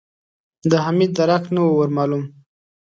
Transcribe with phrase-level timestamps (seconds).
[0.69, 2.23] د حميد درک نه و ور مالوم.